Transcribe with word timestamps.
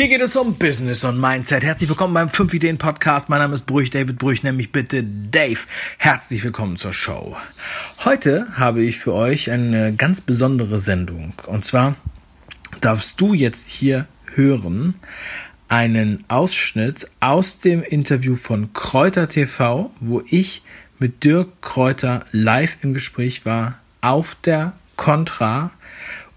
Hier 0.00 0.08
geht 0.08 0.22
es 0.22 0.34
um 0.34 0.54
Business 0.54 1.04
und 1.04 1.20
Mindset. 1.20 1.62
Herzlich 1.62 1.90
willkommen 1.90 2.14
beim 2.14 2.30
5 2.30 2.54
Ideen 2.54 2.78
Podcast. 2.78 3.28
Mein 3.28 3.40
Name 3.40 3.52
ist 3.52 3.66
Brüch, 3.66 3.90
David 3.90 4.18
Brüch, 4.18 4.42
nämlich 4.42 4.72
bitte 4.72 5.04
Dave. 5.04 5.58
Herzlich 5.98 6.42
willkommen 6.42 6.78
zur 6.78 6.94
Show. 6.94 7.36
Heute 8.02 8.46
habe 8.56 8.80
ich 8.82 8.98
für 8.98 9.12
euch 9.12 9.50
eine 9.50 9.92
ganz 9.92 10.22
besondere 10.22 10.78
Sendung. 10.78 11.34
Und 11.44 11.66
zwar 11.66 11.96
darfst 12.80 13.20
du 13.20 13.34
jetzt 13.34 13.68
hier 13.68 14.06
hören 14.34 14.94
einen 15.68 16.24
Ausschnitt 16.28 17.06
aus 17.20 17.58
dem 17.58 17.82
Interview 17.82 18.36
von 18.36 18.72
Kräuter 18.72 19.28
TV, 19.28 19.90
wo 20.00 20.22
ich 20.30 20.62
mit 20.98 21.24
Dirk 21.24 21.60
Kräuter 21.60 22.24
live 22.32 22.78
im 22.80 22.94
Gespräch 22.94 23.44
war 23.44 23.80
auf 24.00 24.34
der 24.34 24.72
Contra 24.96 25.72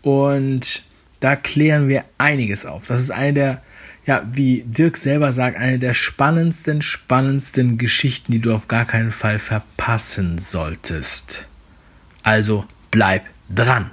und 0.01 0.83
da 1.23 1.37
klären 1.37 1.87
wir 1.87 2.03
einiges 2.17 2.65
auf. 2.65 2.85
Das 2.85 2.99
ist 2.99 3.09
eine 3.09 3.33
der, 3.33 3.61
ja, 4.05 4.27
wie 4.33 4.63
Dirk 4.63 4.97
selber 4.97 5.31
sagt, 5.31 5.57
eine 5.57 5.79
der 5.79 5.93
spannendsten, 5.93 6.81
spannendsten 6.81 7.77
Geschichten, 7.77 8.33
die 8.33 8.39
du 8.39 8.53
auf 8.53 8.67
gar 8.67 8.83
keinen 8.83 9.13
Fall 9.13 9.39
verpassen 9.39 10.37
solltest. 10.37 11.47
Also 12.23 12.65
bleib 12.91 13.23
dran. 13.49 13.91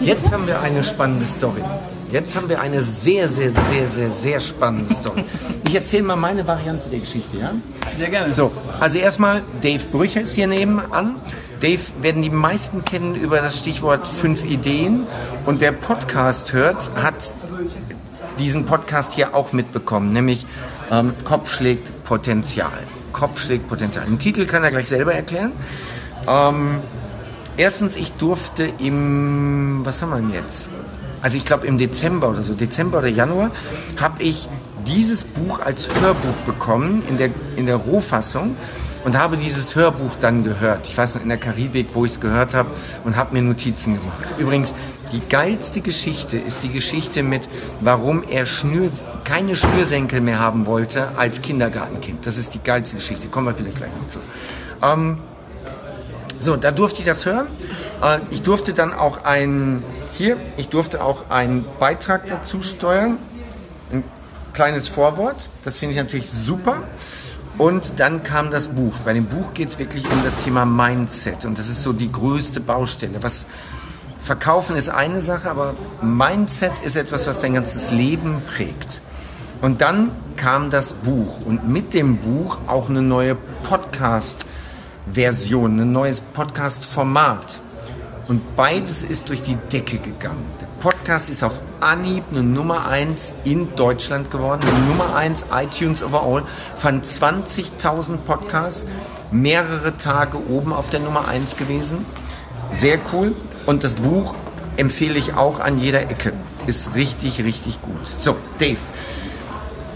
Jetzt 0.00 0.32
haben 0.32 0.46
wir 0.48 0.60
eine 0.60 0.82
spannende 0.82 1.26
Story. 1.26 1.62
Jetzt 2.12 2.36
haben 2.36 2.48
wir 2.48 2.60
eine 2.60 2.82
sehr, 2.82 3.28
sehr, 3.28 3.50
sehr, 3.50 3.88
sehr, 3.88 4.10
sehr 4.10 4.40
spannende 4.40 4.94
Story. 4.94 5.24
Ich 5.66 5.74
erzähle 5.74 6.04
mal 6.04 6.16
meine 6.16 6.46
Variante 6.46 6.88
der 6.88 7.00
Geschichte, 7.00 7.38
ja? 7.38 7.52
Sehr 7.96 8.10
gerne. 8.10 8.32
So, 8.32 8.52
also 8.78 8.98
erstmal, 8.98 9.42
Dave 9.60 9.84
Brücher 9.90 10.20
ist 10.20 10.34
hier 10.34 10.46
nebenan. 10.46 11.16
Dave 11.60 11.80
werden 12.00 12.22
die 12.22 12.30
meisten 12.30 12.84
kennen 12.84 13.16
über 13.16 13.40
das 13.40 13.58
Stichwort 13.58 14.06
fünf 14.06 14.44
Ideen. 14.44 15.06
Und 15.46 15.60
wer 15.60 15.72
Podcast 15.72 16.52
hört, 16.52 16.90
hat 16.94 17.14
diesen 18.38 18.66
Podcast 18.66 19.14
hier 19.14 19.34
auch 19.34 19.52
mitbekommen, 19.52 20.12
nämlich 20.12 20.46
ähm, 20.90 21.12
Kopf 21.24 21.52
schlägt 21.52 22.04
Potenzial. 22.04 22.70
Kopf 23.12 23.40
schlägt 23.40 23.68
Potenzial. 23.68 24.04
Den 24.04 24.18
Titel 24.18 24.46
kann 24.46 24.62
er 24.62 24.70
gleich 24.70 24.88
selber 24.88 25.14
erklären. 25.14 25.52
Ähm, 26.28 26.78
erstens, 27.56 27.96
ich 27.96 28.12
durfte 28.12 28.70
im, 28.78 29.80
was 29.84 30.02
haben 30.02 30.10
wir 30.10 30.16
denn 30.16 30.32
jetzt? 30.32 30.68
Also 31.26 31.38
ich 31.38 31.44
glaube 31.44 31.66
im 31.66 31.76
Dezember 31.76 32.28
oder 32.28 32.44
so, 32.44 32.54
Dezember 32.54 32.98
oder 32.98 33.08
Januar, 33.08 33.50
habe 34.00 34.22
ich 34.22 34.48
dieses 34.86 35.24
Buch 35.24 35.58
als 35.58 35.88
Hörbuch 36.00 36.36
bekommen 36.46 37.02
in 37.08 37.16
der, 37.16 37.30
in 37.56 37.66
der 37.66 37.74
Rohfassung 37.74 38.56
und 39.04 39.18
habe 39.18 39.36
dieses 39.36 39.74
Hörbuch 39.74 40.12
dann 40.20 40.44
gehört. 40.44 40.86
Ich 40.86 40.96
weiß 40.96 41.16
noch 41.16 41.22
in 41.22 41.28
der 41.28 41.38
Karibik, 41.38 41.88
wo 41.94 42.04
ich 42.04 42.12
es 42.12 42.20
gehört 42.20 42.54
habe 42.54 42.70
und 43.02 43.16
habe 43.16 43.34
mir 43.34 43.42
Notizen 43.42 43.94
gemacht. 43.94 44.34
Übrigens, 44.38 44.72
die 45.10 45.20
geilste 45.28 45.80
Geschichte 45.80 46.36
ist 46.36 46.62
die 46.62 46.70
Geschichte 46.70 47.24
mit, 47.24 47.48
warum 47.80 48.22
er 48.30 48.46
Schnür, 48.46 48.88
keine 49.24 49.56
Schnürsenkel 49.56 50.20
mehr 50.20 50.38
haben 50.38 50.64
wollte 50.64 51.08
als 51.16 51.42
Kindergartenkind. 51.42 52.24
Das 52.24 52.36
ist 52.36 52.54
die 52.54 52.62
geilste 52.62 52.98
Geschichte. 52.98 53.26
Kommen 53.26 53.48
wir 53.48 53.54
vielleicht 53.54 53.78
gleich 53.78 53.90
noch 54.00 54.10
zu. 54.10 54.20
Ähm, 54.80 55.18
so, 56.38 56.54
da 56.54 56.70
durfte 56.70 57.00
ich 57.00 57.06
das 57.06 57.26
hören. 57.26 57.48
Äh, 58.00 58.18
ich 58.30 58.42
durfte 58.42 58.74
dann 58.74 58.92
auch 58.92 59.24
ein, 59.24 59.82
hier, 60.16 60.36
ich 60.56 60.68
durfte 60.68 61.02
auch 61.02 61.30
einen 61.30 61.64
Beitrag 61.78 62.26
dazu 62.26 62.62
steuern. 62.62 63.18
Ein 63.92 64.02
kleines 64.52 64.88
Vorwort. 64.88 65.48
Das 65.64 65.78
finde 65.78 65.94
ich 65.94 66.00
natürlich 66.00 66.28
super. 66.30 66.82
Und 67.58 67.98
dann 67.98 68.22
kam 68.22 68.50
das 68.50 68.68
Buch. 68.68 68.94
Bei 69.04 69.12
dem 69.12 69.26
Buch 69.26 69.52
geht 69.54 69.68
es 69.68 69.78
wirklich 69.78 70.10
um 70.10 70.24
das 70.24 70.44
Thema 70.44 70.64
Mindset. 70.64 71.44
Und 71.44 71.58
das 71.58 71.68
ist 71.68 71.82
so 71.82 71.92
die 71.92 72.10
größte 72.10 72.60
Baustelle. 72.60 73.22
Was 73.22 73.44
Verkaufen 74.20 74.76
ist 74.76 74.88
eine 74.88 75.20
Sache, 75.20 75.48
aber 75.48 75.74
Mindset 76.02 76.72
ist 76.82 76.96
etwas, 76.96 77.28
was 77.28 77.38
dein 77.40 77.54
ganzes 77.54 77.92
Leben 77.92 78.42
prägt. 78.44 79.00
Und 79.62 79.80
dann 79.80 80.10
kam 80.36 80.70
das 80.70 80.94
Buch 80.94 81.40
und 81.44 81.68
mit 81.68 81.94
dem 81.94 82.16
Buch 82.18 82.58
auch 82.66 82.90
eine 82.90 83.02
neue 83.02 83.36
Podcast-Version, 83.62 85.80
ein 85.80 85.92
neues 85.92 86.20
Podcast-Format. 86.20 87.60
Und 88.28 88.56
beides 88.56 89.02
ist 89.02 89.28
durch 89.28 89.42
die 89.42 89.54
Decke 89.54 89.98
gegangen. 89.98 90.44
Der 90.60 90.66
Podcast 90.80 91.30
ist 91.30 91.44
auf 91.44 91.62
Anhieb 91.80 92.24
eine 92.30 92.42
Nummer 92.42 92.88
1 92.88 93.34
in 93.44 93.74
Deutschland 93.76 94.32
geworden, 94.32 94.62
eine 94.68 94.86
Nummer 94.86 95.14
1 95.14 95.44
iTunes 95.52 96.02
overall, 96.02 96.42
von 96.74 97.02
20.000 97.02 98.16
Podcasts, 98.18 98.84
mehrere 99.30 99.96
Tage 99.96 100.38
oben 100.48 100.72
auf 100.72 100.88
der 100.90 101.00
Nummer 101.00 101.28
1 101.28 101.56
gewesen. 101.56 102.04
Sehr 102.70 102.98
cool. 103.12 103.32
Und 103.64 103.84
das 103.84 103.94
Buch 103.94 104.34
empfehle 104.76 105.18
ich 105.18 105.34
auch 105.34 105.60
an 105.60 105.78
jeder 105.78 106.02
Ecke. 106.02 106.32
Ist 106.66 106.96
richtig, 106.96 107.44
richtig 107.44 107.80
gut. 107.80 108.06
So, 108.06 108.36
Dave, 108.58 108.78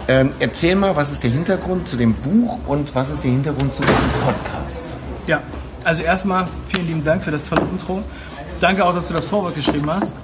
ähm, 0.06 0.30
erzähl 0.38 0.76
mal, 0.76 0.94
was 0.94 1.10
ist 1.10 1.24
der 1.24 1.30
Hintergrund 1.30 1.88
zu 1.88 1.96
dem 1.96 2.14
Buch 2.14 2.60
und 2.66 2.94
was 2.94 3.10
ist 3.10 3.24
der 3.24 3.32
Hintergrund 3.32 3.74
zu 3.74 3.82
diesem 3.82 4.10
Podcast? 4.24 4.94
Ja, 5.26 5.42
also 5.84 6.02
erstmal 6.02 6.48
vielen 6.68 6.86
lieben 6.86 7.04
Dank 7.04 7.22
für 7.24 7.30
das 7.30 7.48
tolle 7.48 7.62
Intro. 7.72 8.02
Danke 8.60 8.84
auch, 8.84 8.94
dass 8.94 9.08
du 9.08 9.14
das 9.14 9.24
Vorwort 9.24 9.54
geschrieben 9.54 9.90
hast. 9.90 10.14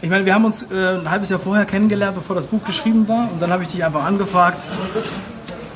Ich 0.00 0.10
meine, 0.10 0.24
wir 0.24 0.34
haben 0.34 0.44
uns 0.44 0.62
äh, 0.62 0.98
ein 0.98 1.10
halbes 1.10 1.30
Jahr 1.30 1.38
vorher 1.38 1.64
kennengelernt, 1.64 2.16
bevor 2.16 2.34
das 2.34 2.46
Buch 2.46 2.64
geschrieben 2.64 3.06
war. 3.08 3.30
Und 3.30 3.40
dann 3.40 3.52
habe 3.52 3.62
ich 3.62 3.68
dich 3.68 3.84
einfach 3.84 4.04
angefragt, 4.04 4.66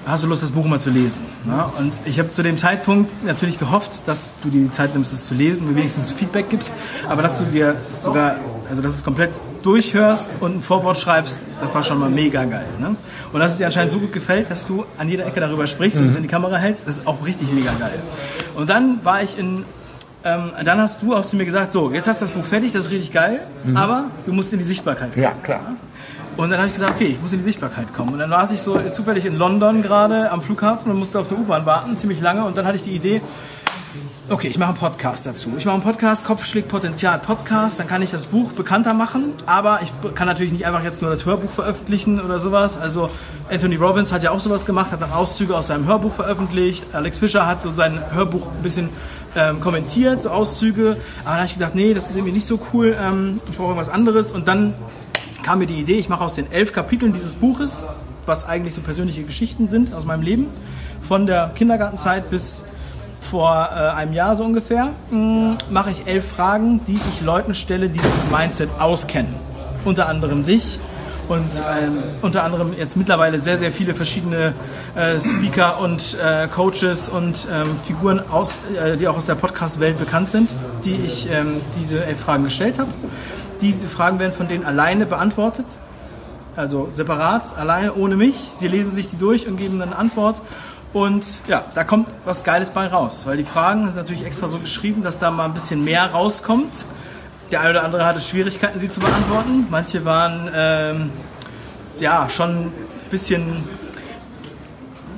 hast 0.06 0.22
du 0.22 0.28
Lust, 0.28 0.42
das 0.42 0.50
Buch 0.50 0.64
mal 0.66 0.80
zu 0.80 0.90
lesen? 0.90 1.20
Ja, 1.46 1.72
und 1.78 1.92
ich 2.04 2.18
habe 2.18 2.30
zu 2.30 2.42
dem 2.42 2.58
Zeitpunkt 2.58 3.12
natürlich 3.24 3.58
gehofft, 3.58 4.06
dass 4.06 4.34
du 4.42 4.48
dir 4.48 4.62
die 4.62 4.70
Zeit 4.70 4.94
nimmst, 4.94 5.12
es 5.12 5.26
zu 5.26 5.34
lesen, 5.34 5.68
mir 5.68 5.76
wenigstens 5.76 6.12
Feedback 6.12 6.48
gibst, 6.48 6.74
aber 7.08 7.22
dass 7.22 7.38
du 7.38 7.44
dir 7.44 7.76
sogar, 7.98 8.36
also 8.68 8.82
dass 8.82 8.92
du 8.92 8.98
es 8.98 9.04
komplett 9.04 9.40
durchhörst 9.62 10.30
und 10.40 10.56
ein 10.56 10.62
Vorwort 10.62 10.98
schreibst, 10.98 11.38
das 11.60 11.74
war 11.74 11.82
schon 11.82 11.98
mal 11.98 12.10
mega 12.10 12.44
geil. 12.44 12.66
Ne? 12.78 12.96
Und 13.32 13.40
dass 13.40 13.52
es 13.52 13.58
dir 13.58 13.66
anscheinend 13.66 13.92
so 13.92 13.98
gut 13.98 14.12
gefällt, 14.12 14.50
dass 14.50 14.66
du 14.66 14.84
an 14.96 15.08
jeder 15.08 15.26
Ecke 15.26 15.40
darüber 15.40 15.66
sprichst 15.66 16.00
und 16.00 16.08
es 16.08 16.16
in 16.16 16.22
die 16.22 16.28
Kamera 16.28 16.56
hältst, 16.56 16.86
das 16.86 16.98
ist 16.98 17.06
auch 17.06 17.24
richtig 17.24 17.52
mega 17.52 17.72
geil. 17.78 18.00
Und 18.56 18.68
dann 18.68 19.04
war 19.04 19.22
ich 19.22 19.38
in 19.38 19.64
ähm, 20.24 20.50
dann 20.64 20.80
hast 20.80 21.02
du 21.02 21.14
auch 21.14 21.24
zu 21.24 21.36
mir 21.36 21.44
gesagt, 21.44 21.70
so, 21.70 21.92
jetzt 21.92 22.08
hast 22.08 22.20
du 22.20 22.26
das 22.26 22.34
Buch 22.34 22.44
fertig, 22.44 22.72
das 22.72 22.86
ist 22.86 22.90
richtig 22.90 23.12
geil, 23.12 23.46
aber 23.74 24.06
du 24.24 24.32
musst 24.32 24.52
in 24.52 24.58
die 24.58 24.64
Sichtbarkeit 24.64 25.12
kommen. 25.12 25.22
Ja, 25.22 25.32
klar. 25.40 25.60
Und 26.36 26.50
dann 26.50 26.58
habe 26.58 26.66
ich 26.66 26.74
gesagt, 26.74 26.94
okay, 26.96 27.06
ich 27.06 27.22
muss 27.22 27.32
in 27.32 27.38
die 27.38 27.44
Sichtbarkeit 27.44 27.94
kommen. 27.94 28.12
Und 28.12 28.18
dann 28.18 28.30
war 28.30 28.50
ich 28.50 28.60
so 28.60 28.78
zufällig 28.90 29.24
in 29.24 29.36
London 29.36 29.82
gerade 29.82 30.30
am 30.32 30.42
Flughafen 30.42 30.90
und 30.90 30.98
musste 30.98 31.20
auf 31.20 31.30
eine 31.30 31.38
U-Bahn 31.38 31.64
warten, 31.64 31.96
ziemlich 31.96 32.20
lange. 32.20 32.44
Und 32.44 32.58
dann 32.58 32.66
hatte 32.66 32.76
ich 32.76 32.82
die 32.82 32.90
Idee, 32.90 33.22
okay, 34.28 34.48
ich 34.48 34.58
mache 34.58 34.70
einen 34.70 34.78
Podcast 34.78 35.26
dazu. 35.26 35.54
Ich 35.56 35.64
mache 35.64 35.74
einen 35.74 35.84
Podcast, 35.84 36.24
Kopf 36.24 36.44
Potenzial 36.68 37.18
Podcast, 37.18 37.78
dann 37.78 37.86
kann 37.86 38.02
ich 38.02 38.10
das 38.10 38.26
Buch 38.26 38.52
bekannter 38.52 38.92
machen. 38.92 39.32
Aber 39.46 39.80
ich 39.82 39.92
kann 40.14 40.26
natürlich 40.26 40.52
nicht 40.52 40.66
einfach 40.66 40.82
jetzt 40.82 41.00
nur 41.00 41.10
das 41.10 41.24
Hörbuch 41.26 41.50
veröffentlichen 41.50 42.20
oder 42.20 42.40
sowas. 42.40 42.76
Also 42.76 43.08
Anthony 43.50 43.76
Robbins 43.76 44.12
hat 44.12 44.22
ja 44.22 44.32
auch 44.32 44.40
sowas 44.40 44.66
gemacht, 44.66 44.90
hat 44.90 45.00
dann 45.00 45.12
Auszüge 45.12 45.56
aus 45.56 45.68
seinem 45.68 45.86
Hörbuch 45.86 46.12
veröffentlicht. 46.14 46.86
Alex 46.92 47.18
Fischer 47.18 47.46
hat 47.46 47.62
so 47.62 47.70
sein 47.70 48.00
Hörbuch 48.14 48.46
ein 48.46 48.62
bisschen 48.62 48.88
ähm, 49.36 49.60
kommentiert, 49.60 50.22
so 50.22 50.30
Auszüge. 50.30 50.96
Aber 51.24 51.30
da 51.30 51.36
habe 51.36 51.46
ich 51.46 51.54
gedacht, 51.54 51.74
nee, 51.74 51.94
das 51.94 52.10
ist 52.10 52.16
irgendwie 52.16 52.32
nicht 52.32 52.46
so 52.46 52.58
cool. 52.72 52.96
Ähm, 52.98 53.40
ich 53.48 53.56
brauche 53.56 53.68
irgendwas 53.68 53.88
anderes. 53.88 54.32
Und 54.32 54.48
dann 54.48 54.74
kam 55.44 55.60
mir 55.60 55.66
die 55.66 55.78
Idee, 55.78 55.98
ich 55.98 56.08
mache 56.08 56.24
aus 56.24 56.34
den 56.34 56.50
elf 56.50 56.72
Kapiteln 56.72 57.12
dieses 57.12 57.36
Buches, 57.36 57.88
was 58.26 58.44
eigentlich 58.44 58.74
so 58.74 58.80
persönliche 58.80 59.22
Geschichten 59.22 59.68
sind 59.68 59.94
aus 59.94 60.04
meinem 60.04 60.22
Leben, 60.22 60.48
von 61.00 61.26
der 61.26 61.52
Kindergartenzeit 61.54 62.28
bis 62.30 62.64
vor 63.30 63.68
äh, 63.70 63.74
einem 63.74 64.12
Jahr 64.12 64.36
so 64.36 64.44
ungefähr, 64.44 64.90
mh, 65.10 65.58
mache 65.70 65.90
ich 65.90 66.06
elf 66.06 66.28
Fragen, 66.28 66.80
die 66.86 66.98
ich 67.08 67.20
Leuten 67.20 67.54
stelle, 67.54 67.88
die 67.88 67.98
sich 67.98 68.10
mit 68.22 68.38
Mindset 68.38 68.70
auskennen. 68.78 69.34
Unter 69.84 70.08
anderem 70.08 70.44
dich 70.44 70.78
und 71.28 71.62
ähm, 71.68 72.02
unter 72.22 72.44
anderem 72.44 72.72
jetzt 72.76 72.96
mittlerweile 72.96 73.40
sehr, 73.40 73.56
sehr 73.56 73.72
viele 73.72 73.94
verschiedene 73.94 74.54
äh, 74.94 75.18
Speaker 75.18 75.80
und 75.80 76.16
äh, 76.22 76.46
Coaches 76.48 77.08
und 77.08 77.48
ähm, 77.52 77.76
Figuren, 77.84 78.22
aus, 78.30 78.54
äh, 78.80 78.96
die 78.96 79.08
auch 79.08 79.16
aus 79.16 79.26
der 79.26 79.34
Podcast-Welt 79.34 79.98
bekannt 79.98 80.30
sind, 80.30 80.54
die 80.84 80.94
ich 80.94 81.28
ähm, 81.30 81.60
diese 81.78 82.04
elf 82.04 82.20
Fragen 82.20 82.44
gestellt 82.44 82.78
habe. 82.78 82.90
Diese 83.60 83.88
Fragen 83.88 84.18
werden 84.18 84.32
von 84.32 84.48
denen 84.48 84.64
alleine 84.64 85.06
beantwortet, 85.06 85.66
also 86.54 86.88
separat, 86.90 87.56
alleine, 87.58 87.94
ohne 87.94 88.16
mich. 88.16 88.50
Sie 88.56 88.68
lesen 88.68 88.92
sich 88.92 89.08
die 89.08 89.16
durch 89.16 89.46
und 89.48 89.56
geben 89.56 89.78
dann 89.78 89.88
eine 89.90 89.98
Antwort. 89.98 90.40
Und 90.96 91.42
ja, 91.46 91.62
da 91.74 91.84
kommt 91.84 92.08
was 92.24 92.42
Geiles 92.42 92.70
bei 92.70 92.86
raus, 92.86 93.26
weil 93.26 93.36
die 93.36 93.44
Fragen 93.44 93.84
sind 93.84 93.96
natürlich 93.96 94.24
extra 94.24 94.48
so 94.48 94.58
geschrieben, 94.58 95.02
dass 95.02 95.18
da 95.18 95.30
mal 95.30 95.44
ein 95.44 95.52
bisschen 95.52 95.84
mehr 95.84 96.06
rauskommt. 96.06 96.86
Der 97.50 97.60
eine 97.60 97.68
oder 97.72 97.84
andere 97.84 98.06
hatte 98.06 98.18
Schwierigkeiten, 98.20 98.78
sie 98.78 98.88
zu 98.88 99.00
beantworten. 99.00 99.66
Manche 99.68 100.06
waren 100.06 100.50
ähm, 100.54 101.10
ja 102.00 102.30
schon 102.30 102.48
ein 102.48 102.72
bisschen, 103.10 103.64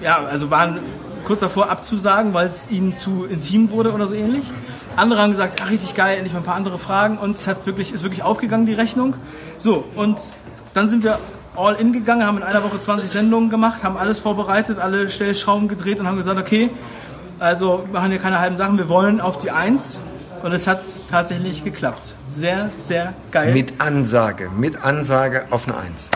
ja, 0.02 0.16
also 0.24 0.50
waren 0.50 0.80
kurz 1.22 1.38
davor 1.42 1.70
abzusagen, 1.70 2.34
weil 2.34 2.48
es 2.48 2.68
ihnen 2.72 2.96
zu 2.96 3.26
intim 3.26 3.70
wurde 3.70 3.92
oder 3.92 4.08
so 4.08 4.16
ähnlich. 4.16 4.52
Andere 4.96 5.22
haben 5.22 5.30
gesagt, 5.30 5.60
ja, 5.60 5.66
richtig 5.66 5.94
geil, 5.94 6.16
endlich 6.16 6.32
mal 6.32 6.40
ein 6.40 6.44
paar 6.44 6.56
andere 6.56 6.80
Fragen 6.80 7.18
und 7.18 7.36
es 7.36 7.46
hat 7.46 7.66
wirklich, 7.66 7.92
ist 7.92 8.02
wirklich 8.02 8.24
aufgegangen, 8.24 8.66
die 8.66 8.74
Rechnung. 8.74 9.14
So, 9.58 9.84
und 9.94 10.18
dann 10.74 10.88
sind 10.88 11.04
wir 11.04 11.20
all 11.58 11.74
in 11.74 11.92
gegangen, 11.92 12.24
haben 12.24 12.38
in 12.38 12.44
einer 12.44 12.62
Woche 12.62 12.80
20 12.80 13.10
Sendungen 13.10 13.50
gemacht, 13.50 13.82
haben 13.82 13.96
alles 13.96 14.20
vorbereitet, 14.20 14.78
alle 14.78 15.10
Stellschrauben 15.10 15.68
gedreht 15.68 16.00
und 16.00 16.06
haben 16.06 16.16
gesagt, 16.16 16.38
okay, 16.40 16.70
Also 17.40 17.84
wir 17.86 18.00
machen 18.00 18.10
hier 18.10 18.18
keine 18.20 18.40
halben 18.40 18.56
Sachen, 18.56 18.78
wir 18.78 18.88
wollen 18.88 19.20
auf 19.20 19.38
die 19.38 19.50
Eins. 19.50 20.00
Und 20.42 20.52
es 20.52 20.66
hat 20.68 20.80
tatsächlich 21.10 21.64
geklappt. 21.64 22.14
Sehr, 22.28 22.70
sehr 22.74 23.14
geil. 23.32 23.52
Mit 23.52 23.80
Ansage, 23.80 24.50
mit 24.56 24.84
Ansage 24.84 25.44
auf 25.50 25.66
eine 25.68 25.78
Eins. 25.78 26.08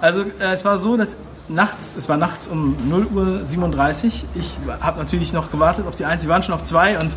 Also 0.00 0.22
äh, 0.22 0.52
es 0.52 0.64
war 0.64 0.78
so, 0.78 0.96
dass 0.96 1.16
nachts, 1.48 1.94
es 1.96 2.08
war 2.08 2.16
nachts 2.16 2.46
um 2.46 2.76
0 2.88 3.06
Uhr 3.06 3.40
37. 3.44 4.26
Ich 4.36 4.58
habe 4.80 4.98
natürlich 5.00 5.32
noch 5.32 5.50
gewartet 5.50 5.86
auf 5.86 5.96
die 5.96 6.04
Eins. 6.04 6.22
Sie 6.22 6.28
waren 6.28 6.42
schon 6.44 6.54
auf 6.54 6.62
zwei 6.62 6.94
und 6.94 7.16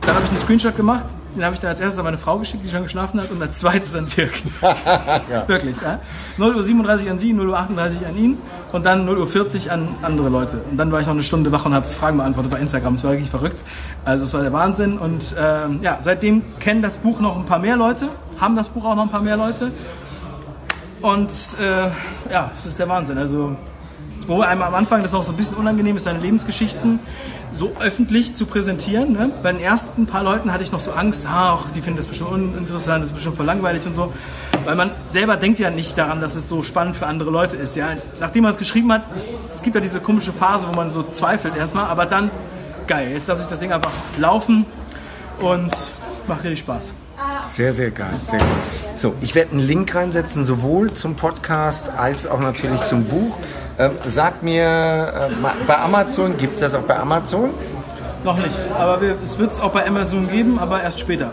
dann 0.00 0.14
habe 0.14 0.24
ich 0.24 0.30
einen 0.30 0.40
Screenshot 0.40 0.76
gemacht. 0.76 1.06
Den 1.36 1.44
habe 1.44 1.54
ich 1.54 1.60
dann 1.60 1.70
als 1.70 1.80
erstes 1.80 1.98
an 1.98 2.04
meine 2.04 2.18
Frau 2.18 2.38
geschickt, 2.38 2.64
die 2.64 2.68
schon 2.68 2.82
geschlafen 2.82 3.20
hat, 3.20 3.30
und 3.30 3.40
als 3.40 3.60
zweites 3.60 3.94
an 3.94 4.06
Dirk. 4.06 4.32
ja. 4.62 5.46
Wirklich. 5.46 5.80
Ja? 5.80 6.00
0 6.38 6.56
Uhr 6.56 6.62
37 6.62 7.10
an 7.10 7.18
sie, 7.18 7.32
0 7.32 7.48
Uhr 7.48 7.58
38 7.58 8.06
an 8.06 8.16
ihn 8.16 8.38
und 8.72 8.86
dann 8.86 9.04
0 9.04 9.18
Uhr 9.18 9.28
40 9.28 9.70
an 9.70 9.88
andere 10.02 10.28
Leute. 10.28 10.58
Und 10.70 10.76
dann 10.76 10.90
war 10.92 11.00
ich 11.00 11.06
noch 11.06 11.14
eine 11.14 11.22
Stunde 11.22 11.52
wach 11.52 11.66
und 11.66 11.74
habe 11.74 11.86
Fragen 11.86 12.16
beantwortet 12.16 12.50
bei 12.50 12.58
Instagram. 12.58 12.94
Es 12.94 13.04
war 13.04 13.12
wirklich 13.12 13.30
verrückt. 13.30 13.62
Also 14.04 14.24
es 14.24 14.34
war 14.34 14.42
der 14.42 14.52
Wahnsinn. 14.52 14.98
Und 14.98 15.34
ähm, 15.38 15.80
ja, 15.82 15.98
seitdem 16.00 16.42
kennen 16.58 16.82
das 16.82 16.98
Buch 16.98 17.20
noch 17.20 17.36
ein 17.36 17.44
paar 17.44 17.58
mehr 17.58 17.76
Leute, 17.76 18.08
haben 18.40 18.56
das 18.56 18.68
Buch 18.68 18.84
auch 18.84 18.94
noch 18.94 19.04
ein 19.04 19.10
paar 19.10 19.22
mehr 19.22 19.36
Leute. 19.36 19.72
Und 21.00 21.30
äh, 21.60 22.32
ja, 22.32 22.50
es 22.56 22.66
ist 22.66 22.78
der 22.78 22.88
Wahnsinn. 22.88 23.18
Also 23.18 23.56
wo 24.28 24.40
einem 24.42 24.62
am 24.62 24.74
Anfang 24.74 25.02
das 25.02 25.14
auch 25.14 25.22
so 25.22 25.32
ein 25.32 25.36
bisschen 25.36 25.56
unangenehm 25.56 25.96
ist, 25.96 26.04
seine 26.04 26.18
Lebensgeschichten 26.20 27.00
so 27.50 27.72
öffentlich 27.80 28.34
zu 28.34 28.46
präsentieren. 28.46 29.12
Ne? 29.12 29.32
Bei 29.42 29.52
den 29.52 29.60
ersten 29.60 30.06
paar 30.06 30.22
Leuten 30.22 30.52
hatte 30.52 30.62
ich 30.62 30.72
noch 30.72 30.80
so 30.80 30.92
Angst, 30.92 31.26
ach, 31.28 31.70
die 31.70 31.80
finden 31.80 31.96
das 31.96 32.06
bestimmt 32.06 32.30
uninteressant, 32.30 33.02
das 33.02 33.10
ist 33.10 33.14
bestimmt 33.14 33.36
voll 33.36 33.46
langweilig 33.46 33.86
und 33.86 33.94
so. 33.94 34.12
Weil 34.64 34.76
man 34.76 34.90
selber 35.08 35.36
denkt 35.36 35.58
ja 35.58 35.70
nicht 35.70 35.96
daran, 35.98 36.20
dass 36.20 36.34
es 36.34 36.48
so 36.48 36.62
spannend 36.62 36.96
für 36.96 37.06
andere 37.06 37.30
Leute 37.30 37.56
ist. 37.56 37.76
Ja? 37.76 37.88
Nachdem 38.20 38.44
man 38.44 38.52
es 38.52 38.58
geschrieben 38.58 38.92
hat, 38.92 39.02
es 39.50 39.62
gibt 39.62 39.74
ja 39.74 39.80
diese 39.80 40.00
komische 40.00 40.32
Phase, 40.32 40.68
wo 40.68 40.76
man 40.76 40.90
so 40.90 41.02
zweifelt 41.02 41.56
erstmal, 41.56 41.86
aber 41.86 42.06
dann, 42.06 42.30
geil, 42.86 43.12
jetzt 43.12 43.28
lasse 43.28 43.42
ich 43.42 43.48
das 43.48 43.60
Ding 43.60 43.72
einfach 43.72 43.92
laufen 44.18 44.66
und 45.40 45.92
macht 46.28 46.44
richtig 46.44 46.60
Spaß. 46.60 46.92
Sehr, 47.46 47.72
sehr 47.72 47.90
geil, 47.90 48.12
sehr 48.24 48.38
gut. 48.38 48.48
So, 48.96 49.14
ich 49.20 49.34
werde 49.34 49.52
einen 49.52 49.60
Link 49.60 49.94
reinsetzen, 49.94 50.44
sowohl 50.44 50.92
zum 50.92 51.14
Podcast 51.16 51.90
als 51.96 52.26
auch 52.26 52.40
natürlich 52.40 52.82
zum 52.84 53.04
Buch. 53.04 53.36
Ähm, 53.78 53.92
sag 54.06 54.42
mir, 54.42 54.62
äh, 55.30 55.46
bei 55.66 55.78
Amazon, 55.78 56.36
gibt 56.36 56.54
es 56.56 56.60
das 56.60 56.74
auch 56.74 56.82
bei 56.86 56.98
Amazon? 56.98 57.50
Noch 58.24 58.36
nicht, 58.36 58.58
aber 58.78 59.00
wir, 59.00 59.16
es 59.22 59.38
wird 59.38 59.50
es 59.52 59.60
auch 59.60 59.70
bei 59.70 59.86
Amazon 59.86 60.28
geben, 60.30 60.58
aber 60.58 60.82
erst 60.82 61.00
später. 61.00 61.32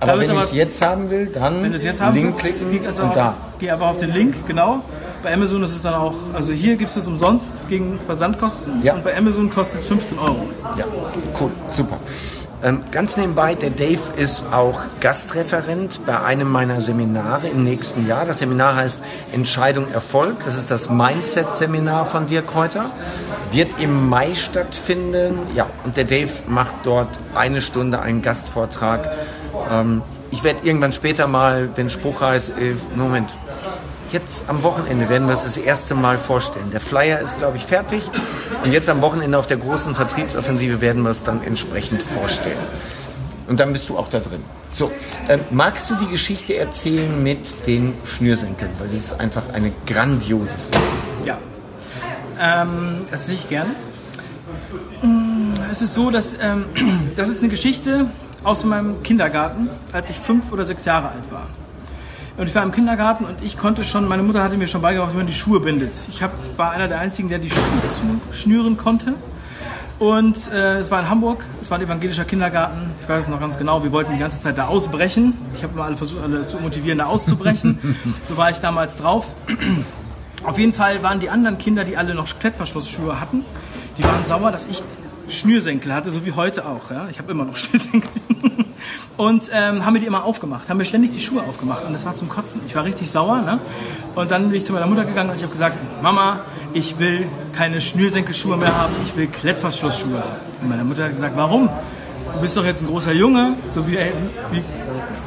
Aber 0.00 0.20
wenn 0.20 0.30
ich 0.30 0.42
es 0.42 0.52
jetzt 0.52 0.82
haben 0.84 1.10
will, 1.10 1.26
dann 1.26 1.62
wenn 1.62 1.72
es 1.74 1.82
jetzt 1.82 2.00
haben 2.00 2.14
Link 2.14 2.38
klicken 2.38 2.70
geh, 2.70 2.86
also 2.86 3.02
und 3.02 3.08
auf, 3.10 3.14
da. 3.14 3.34
Geh 3.58 3.70
einfach 3.70 3.88
auf 3.88 3.96
den 3.96 4.12
Link, 4.12 4.46
genau. 4.46 4.82
Bei 5.22 5.32
Amazon 5.32 5.62
ist 5.62 5.74
es 5.74 5.82
dann 5.82 5.94
auch, 5.94 6.14
also 6.34 6.52
hier 6.52 6.76
gibt 6.76 6.90
es 6.90 6.96
es 6.96 7.06
umsonst 7.08 7.66
gegen 7.68 7.98
Versandkosten 8.06 8.82
Ja. 8.82 8.94
und 8.94 9.02
bei 9.04 9.16
Amazon 9.16 9.48
kostet 9.50 9.80
es 9.80 9.86
15 9.86 10.18
Euro. 10.18 10.46
Ja, 10.76 10.84
cool, 11.40 11.50
super. 11.70 11.96
Ähm, 12.64 12.80
ganz 12.90 13.18
nebenbei, 13.18 13.54
der 13.54 13.68
Dave 13.68 14.00
ist 14.16 14.46
auch 14.50 14.80
Gastreferent 15.00 16.00
bei 16.06 16.18
einem 16.22 16.50
meiner 16.50 16.80
Seminare 16.80 17.48
im 17.48 17.62
nächsten 17.62 18.06
Jahr. 18.06 18.24
Das 18.24 18.38
Seminar 18.38 18.76
heißt 18.76 19.02
Entscheidung 19.32 19.92
Erfolg. 19.92 20.42
Das 20.46 20.56
ist 20.56 20.70
das 20.70 20.88
Mindset-Seminar 20.88 22.06
von 22.06 22.26
Dirk 22.26 22.46
Kräuter. 22.46 22.90
Wird 23.52 23.78
im 23.80 24.08
Mai 24.08 24.34
stattfinden. 24.34 25.40
Ja, 25.54 25.66
und 25.84 25.98
der 25.98 26.04
Dave 26.04 26.32
macht 26.48 26.74
dort 26.84 27.10
eine 27.34 27.60
Stunde 27.60 28.00
einen 28.00 28.22
Gastvortrag. 28.22 29.10
Ähm, 29.70 30.00
ich 30.30 30.42
werde 30.42 30.66
irgendwann 30.66 30.94
später 30.94 31.26
mal, 31.26 31.68
wenn 31.76 31.90
Spruchreis, 31.90 32.48
äh, 32.48 32.74
Moment, 32.96 33.36
Jetzt 34.12 34.44
am 34.48 34.62
Wochenende 34.62 35.08
werden 35.08 35.26
wir 35.26 35.34
es 35.34 35.44
das 35.44 35.56
erste 35.56 35.94
Mal 35.94 36.18
vorstellen. 36.18 36.70
Der 36.72 36.80
Flyer 36.80 37.18
ist, 37.20 37.38
glaube 37.38 37.56
ich, 37.56 37.64
fertig. 37.64 38.08
Und 38.62 38.72
jetzt 38.72 38.88
am 38.88 39.02
Wochenende 39.02 39.38
auf 39.38 39.46
der 39.46 39.56
großen 39.56 39.94
Vertriebsoffensive 39.94 40.80
werden 40.80 41.02
wir 41.02 41.10
es 41.10 41.24
dann 41.24 41.42
entsprechend 41.42 42.02
vorstellen. 42.02 42.58
Und 43.48 43.60
dann 43.60 43.72
bist 43.72 43.88
du 43.88 43.98
auch 43.98 44.08
da 44.08 44.20
drin. 44.20 44.42
So, 44.70 44.90
ähm, 45.28 45.40
magst 45.50 45.90
du 45.90 45.96
die 45.96 46.06
Geschichte 46.06 46.56
erzählen 46.56 47.22
mit 47.22 47.66
den 47.66 47.94
Schnürsenkeln? 48.04 48.70
Weil 48.78 48.88
das 48.88 48.96
ist 48.98 49.20
einfach 49.20 49.42
eine 49.52 49.72
grandiose 49.86 50.58
Story. 50.58 50.84
Ja. 51.24 51.38
Ähm, 52.40 53.02
das 53.10 53.26
sehe 53.26 53.36
ich 53.36 53.48
gerne. 53.48 53.70
Mm, 55.02 55.52
Es 55.70 55.82
ist 55.82 55.94
so, 55.94 56.10
dass 56.10 56.34
ähm, 56.40 56.66
das 57.16 57.28
ist 57.28 57.40
eine 57.40 57.48
Geschichte 57.48 58.06
aus 58.44 58.64
meinem 58.64 59.02
Kindergarten, 59.02 59.68
als 59.92 60.10
ich 60.10 60.16
fünf 60.16 60.50
oder 60.52 60.64
sechs 60.64 60.84
Jahre 60.84 61.08
alt 61.10 61.30
war. 61.30 61.46
Und 62.36 62.48
ich 62.48 62.54
war 62.54 62.64
im 62.64 62.72
Kindergarten 62.72 63.24
und 63.24 63.36
ich 63.42 63.56
konnte 63.56 63.84
schon, 63.84 64.08
meine 64.08 64.22
Mutter 64.24 64.42
hatte 64.42 64.56
mir 64.56 64.66
schon 64.66 64.82
beigebracht, 64.82 65.12
wie 65.12 65.18
man 65.18 65.26
die 65.26 65.34
Schuhe 65.34 65.60
bindet. 65.60 65.92
Ich 66.08 66.20
hab, 66.22 66.32
war 66.56 66.72
einer 66.72 66.88
der 66.88 66.98
einzigen, 66.98 67.28
der 67.28 67.38
die 67.38 67.50
Schuhe 67.50 67.62
zuschnüren 68.30 68.76
konnte. 68.76 69.14
Und 70.00 70.50
äh, 70.50 70.78
es 70.78 70.90
war 70.90 71.00
in 71.00 71.08
Hamburg, 71.08 71.44
es 71.62 71.70
war 71.70 71.78
ein 71.78 71.84
evangelischer 71.84 72.24
Kindergarten. 72.24 72.90
Ich 73.00 73.08
weiß 73.08 73.24
es 73.24 73.28
noch 73.28 73.38
ganz 73.38 73.56
genau, 73.56 73.84
wir 73.84 73.92
wollten 73.92 74.12
die 74.12 74.18
ganze 74.18 74.40
Zeit 74.40 74.58
da 74.58 74.66
ausbrechen. 74.66 75.34
Ich 75.54 75.62
habe 75.62 75.74
immer 75.74 75.84
alle 75.84 75.96
versucht, 75.96 76.24
alle 76.24 76.44
zu 76.46 76.58
motivieren, 76.58 76.98
da 76.98 77.06
auszubrechen. 77.06 77.96
so 78.24 78.36
war 78.36 78.50
ich 78.50 78.58
damals 78.58 78.96
drauf. 78.96 79.36
Auf 80.42 80.58
jeden 80.58 80.72
Fall 80.72 81.04
waren 81.04 81.20
die 81.20 81.30
anderen 81.30 81.58
Kinder, 81.58 81.84
die 81.84 81.96
alle 81.96 82.14
noch 82.14 82.26
Klettverschlussschuhe 82.38 83.20
hatten, 83.20 83.44
die 83.96 84.02
waren 84.02 84.24
sauer, 84.24 84.50
dass 84.50 84.66
ich 84.66 84.82
Schnürsenkel 85.28 85.94
hatte, 85.94 86.10
so 86.10 86.26
wie 86.26 86.32
heute 86.32 86.66
auch. 86.66 86.90
Ja? 86.90 87.06
Ich 87.10 87.18
habe 87.18 87.30
immer 87.30 87.44
noch 87.44 87.56
Schnürsenkel. 87.56 88.10
Und 89.16 89.48
ähm, 89.52 89.84
haben 89.84 89.92
mir 89.92 90.00
die 90.00 90.06
immer 90.06 90.24
aufgemacht, 90.24 90.68
haben 90.68 90.78
mir 90.78 90.84
ständig 90.84 91.12
die 91.12 91.20
Schuhe 91.20 91.42
aufgemacht. 91.42 91.84
Und 91.84 91.92
das 91.92 92.04
war 92.04 92.14
zum 92.14 92.28
Kotzen. 92.28 92.60
Ich 92.66 92.74
war 92.74 92.84
richtig 92.84 93.08
sauer. 93.10 93.42
Ne? 93.42 93.60
Und 94.16 94.30
dann 94.30 94.48
bin 94.48 94.54
ich 94.54 94.64
zu 94.64 94.72
meiner 94.72 94.86
Mutter 94.86 95.04
gegangen 95.04 95.30
und 95.30 95.36
ich 95.36 95.42
habe 95.42 95.52
gesagt, 95.52 95.76
Mama, 96.02 96.40
ich 96.72 96.98
will 96.98 97.26
keine 97.52 97.80
Schnürsenkelschuhe 97.80 98.56
mehr 98.56 98.76
haben, 98.76 98.92
ich 99.04 99.16
will 99.16 99.28
Klettverschlussschuhe 99.28 100.18
haben. 100.18 100.40
Und 100.60 100.68
meine 100.68 100.82
Mutter 100.82 101.04
hat 101.04 101.12
gesagt, 101.12 101.36
warum? 101.36 101.68
Du 102.32 102.40
bist 102.40 102.56
doch 102.56 102.64
jetzt 102.64 102.82
ein 102.82 102.88
großer 102.88 103.12
Junge, 103.12 103.54
so 103.68 103.86
wie, 103.86 103.96
wie, 104.50 104.62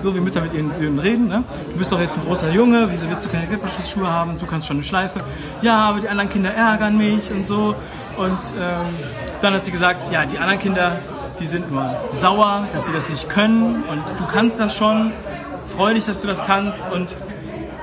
so 0.04 0.14
wie 0.14 0.20
Mütter 0.20 0.42
mit 0.42 0.54
ihren 0.54 0.76
Söhnen 0.78 1.00
reden. 1.00 1.30
Ne? 1.30 1.44
Du 1.72 1.78
bist 1.78 1.90
doch 1.90 2.02
jetzt 2.02 2.18
ein 2.18 2.26
großer 2.26 2.52
Junge, 2.52 2.88
wieso 2.90 3.10
willst 3.10 3.26
du 3.26 3.30
keine 3.30 3.48
Klettverschlussschuhe 3.48 4.12
haben? 4.12 4.38
Du 4.38 4.46
kannst 4.46 4.68
schon 4.68 4.78
eine 4.78 4.84
Schleife. 4.84 5.20
Ja, 5.62 5.78
aber 5.90 6.02
die 6.02 6.10
anderen 6.10 6.30
Kinder 6.30 6.54
ärgern 6.54 6.98
mich 6.98 7.32
und 7.32 7.48
so. 7.48 7.76
Und 8.18 8.40
ähm, 8.60 8.94
dann 9.42 9.54
hat 9.54 9.64
sie 9.64 9.72
gesagt, 9.72 10.12
ja, 10.12 10.26
die 10.26 10.38
anderen 10.38 10.60
Kinder, 10.60 11.00
die 11.40 11.46
sind 11.46 11.72
nur 11.72 11.96
sauer, 12.14 12.68
dass 12.74 12.86
sie 12.86 12.94
das 12.94 13.10
nicht 13.10 13.30
können 13.30 13.84
und 13.84 14.02
du 14.18 14.26
kannst 14.26 14.60
das 14.60 14.76
schon. 14.76 15.12
Freu 15.76 15.94
dich, 15.94 16.06
dass 16.06 16.22
du 16.22 16.28
das 16.28 16.44
kannst 16.46 16.84
und 16.94 17.16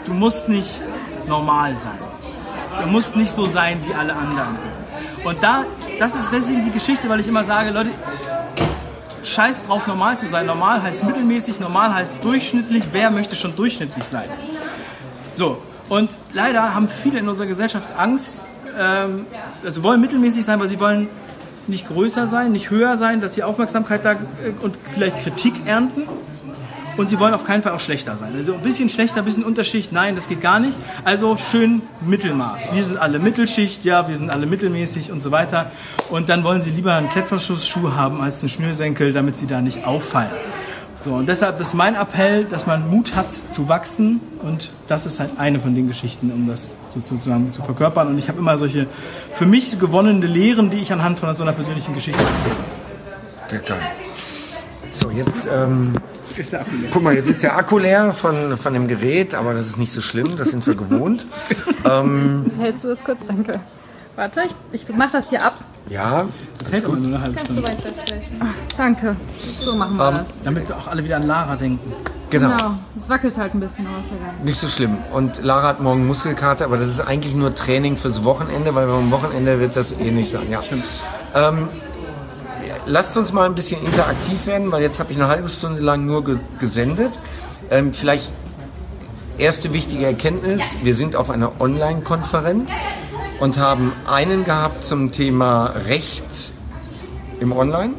du 0.07 0.13
musst 0.13 0.49
nicht 0.49 0.81
normal 1.29 1.79
sein. 1.79 1.99
Du 2.83 2.89
musst 2.89 3.15
nicht 3.15 3.31
so 3.31 3.47
sein 3.47 3.81
wie 3.87 3.95
alle 3.95 4.15
anderen. 4.15 4.59
Und 5.23 5.43
da, 5.43 5.65
das 5.99 6.15
ist 6.17 6.31
deswegen 6.33 6.65
die 6.65 6.71
Geschichte, 6.71 7.09
weil 7.09 7.21
ich 7.21 7.29
immer 7.29 7.45
sage, 7.45 7.71
Leute, 7.71 7.91
scheiß 9.23 9.65
drauf, 9.67 9.87
normal 9.87 10.19
zu 10.19 10.27
sein. 10.27 10.47
Normal 10.47 10.83
heißt 10.83 11.05
mittelmäßig, 11.05 11.61
normal 11.61 11.95
heißt 11.95 12.17
durchschnittlich. 12.23 12.85
Wer 12.93 13.11
möchte 13.11 13.37
schon 13.37 13.55
durchschnittlich 13.55 14.05
sein? 14.05 14.29
So, 15.33 15.63
und 15.89 16.17
leider 16.33 16.75
haben 16.75 16.89
viele 16.89 17.19
in 17.19 17.29
unserer 17.29 17.47
Gesellschaft 17.47 17.89
Angst, 17.97 18.45
ähm, 18.79 19.27
also 19.65 19.83
wollen 19.83 20.01
mittelmäßig 20.01 20.45
sein, 20.45 20.61
weil 20.61 20.69
sie 20.69 20.81
wollen 20.81 21.09
nicht 21.69 21.89
größer 21.89 22.27
sein, 22.27 22.53
nicht 22.53 22.71
höher 22.71 22.99
sein, 22.99 23.21
dass 23.21 23.35
sie 23.35 23.43
Aufmerksamkeit 23.43 24.05
da 24.05 24.13
äh, 24.13 24.17
und 24.63 24.77
vielleicht 24.95 25.21
Kritik 25.21 25.55
ernten. 25.67 26.03
Und 26.97 27.09
sie 27.09 27.19
wollen 27.19 27.35
auf 27.35 27.43
keinen 27.43 27.65
Fall 27.65 27.73
auch 27.73 27.81
schlechter 27.81 28.17
sein. 28.17 28.35
Also 28.37 28.55
ein 28.55 28.61
bisschen 28.61 28.89
schlechter, 28.89 29.19
ein 29.19 29.25
bisschen 29.25 29.43
Unterschicht, 29.43 29.91
nein, 29.91 30.15
das 30.15 30.29
geht 30.29 30.41
gar 30.41 30.61
nicht. 30.61 30.79
Also 31.03 31.37
schön 31.37 31.83
Mittelmaß. 32.01 32.73
Wir 32.73 32.85
sind 32.85 32.99
alle 32.99 33.19
Mittelschicht, 33.19 33.85
ja, 33.85 34.07
wir 34.07 34.15
sind 34.15 34.31
alle 34.31 34.47
mittelmäßig 34.47 35.11
und 35.11 35.21
so 35.21 35.33
weiter. 35.33 35.73
Und 36.09 36.29
dann 36.29 36.45
wollen 36.45 36.61
sie 36.61 36.71
lieber 36.71 36.95
einen 36.95 37.09
Klettverschlussschuh 37.09 37.95
haben 37.95 38.21
als 38.21 38.43
einen 38.43 38.49
Schnürsenkel, 38.49 39.13
damit 39.13 39.37
sie 39.37 39.49
da 39.49 39.61
nicht 39.61 39.85
auffallen. 39.85 40.31
So, 41.05 41.13
und 41.13 41.29
deshalb 41.29 41.61
ist 41.61 41.75
mein 41.75 41.97
Appell, 41.97 42.47
dass 42.47 42.67
man 42.67 42.89
Mut 42.89 43.15
hat 43.15 43.31
zu 43.51 43.69
wachsen 43.69 44.23
und 44.43 44.73
das 44.87 45.05
ist 45.05 45.21
halt 45.21 45.33
eine 45.37 45.61
von 45.61 45.75
den 45.75 45.87
Geschichten, 45.87 46.33
um 46.33 46.49
das 46.49 46.79
sozusagen 46.95 47.53
zu 47.53 47.63
verkörpern. 47.63 48.09
Und 48.09 48.17
ich 48.17 48.29
habe 48.29 48.39
immer 48.39 48.57
solche 48.57 48.87
für 49.33 49.45
mich 49.45 49.79
gewonnene 49.79 50.25
Lehren, 50.25 50.71
die 50.71 50.79
ich 50.79 50.91
anhand 50.95 51.19
von 51.19 51.35
so 51.35 51.43
einer 51.43 51.53
persönlichen 51.53 51.93
Geschichte 51.93 52.25
Sehr 53.49 53.59
geil. 53.59 53.83
So, 54.93 55.11
jetzt, 55.11 55.47
ähm, 55.53 55.93
ist 56.39 56.55
der 56.55 56.63
Akku 56.63 56.77
leer. 56.77 56.91
guck 56.91 57.03
mal, 57.03 57.15
jetzt 57.15 57.29
ist 57.29 57.43
der 57.43 57.55
Akku 57.55 57.79
leer 57.79 58.13
von, 58.15 58.57
von 58.57 58.73
dem 58.73 58.89
Gerät, 58.89 59.35
aber 59.35 59.53
das 59.53 59.67
ist 59.67 59.77
nicht 59.77 59.93
so 59.93 60.01
schlimm, 60.01 60.37
das 60.39 60.53
sind 60.53 60.67
wir 60.67 60.75
gewohnt. 60.75 61.27
ähm, 61.85 62.51
Hältst 62.59 62.83
du 62.83 62.89
das 62.89 63.05
kurz? 63.05 63.19
Danke. 63.29 63.61
Warte, 64.17 64.45
ich, 64.73 64.89
ich 64.89 64.97
mach 64.97 65.11
das 65.11 65.29
hier 65.29 65.45
ab. 65.45 65.59
Ja, 65.89 66.25
Das 66.59 66.73
hält 66.73 66.85
aber 66.87 66.97
nur 66.97 67.09
eine 67.09 67.21
halbe 67.21 67.39
Stunde. 67.39 67.63
weit 67.63 67.81
festflächen. 67.81 68.41
Danke. 68.77 69.17
So 69.61 69.77
machen 69.77 69.97
wir 69.97 70.11
das. 70.13 70.27
Damit 70.43 70.73
auch 70.73 70.89
alle 70.89 71.05
wieder 71.05 71.17
an 71.17 71.27
Lara 71.27 71.57
denken. 71.57 71.93
genau. 72.31 72.57
Genau. 72.57 72.75
Jetzt 72.97 73.09
wackelt 73.09 73.33
es 73.35 73.39
halt 73.39 73.55
ein 73.55 73.61
bisschen 73.61 73.87
aus. 73.87 74.05
egal. 74.07 74.35
Nicht 74.45 74.59
so 74.59 74.67
schlimm. 74.69 74.97
Und 75.13 75.43
Lara 75.45 75.69
hat 75.69 75.81
morgen 75.81 76.07
Muskelkater, 76.07 76.65
aber 76.65 76.79
das 76.79 76.89
ist 76.89 77.01
eigentlich 77.01 77.35
nur 77.35 77.55
Training 77.55 77.97
fürs 77.97 78.25
Wochenende, 78.25 78.75
weil 78.75 78.89
am 78.89 79.11
Wochenende 79.11 79.61
wird 79.61 79.77
das 79.77 79.93
eh 79.93 80.11
nicht 80.11 80.31
sein. 80.33 80.51
Ja. 80.51 80.61
Ähm, 81.35 81.69
lasst 82.87 83.17
uns 83.17 83.33
mal 83.33 83.45
ein 83.47 83.55
bisschen 83.55 83.85
interaktiv 83.85 84.47
werden, 84.47 84.73
weil 84.73 84.83
jetzt 84.83 85.01
habe 85.01 85.13
ich 85.13 85.19
eine 85.19 85.29
halbe 85.29 85.49
Stunde 85.49 85.81
lang 85.83 86.07
nur 86.07 86.25
ge 86.25 86.39
gesendet. 86.59 87.19
Ähm, 87.71 87.93
vielleicht 87.93 88.31
erste 89.39 89.73
wichtige 89.73 90.07
Erkenntnis, 90.07 90.63
wir 90.83 90.95
sind 90.95 91.17
auf 91.17 91.29
einer 91.31 91.53
Online-Konferenz 91.61 92.71
und 93.41 93.59
haben 93.59 93.93
einen 94.07 94.45
gehabt 94.45 94.85
zum 94.85 95.13
Thema 95.13 95.75
Recht 95.87 96.53
im 97.41 97.53
Online. 97.53 97.95